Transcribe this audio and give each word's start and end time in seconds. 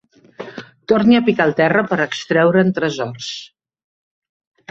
Torni 0.91 1.17
a 1.17 1.21
picar 1.27 1.45
el 1.49 1.53
terra 1.59 1.83
per 1.91 1.99
extreure'n 2.07 2.73
tresors. 2.79 3.31